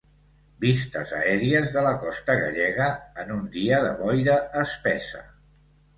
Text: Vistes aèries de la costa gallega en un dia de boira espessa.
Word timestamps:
Vistes 0.63 1.11
aèries 1.17 1.69
de 1.75 1.83
la 1.89 1.91
costa 2.05 2.37
gallega 2.41 2.87
en 3.25 3.35
un 3.37 3.47
dia 3.59 3.83
de 3.89 3.95
boira 4.03 4.39
espessa. 4.63 5.23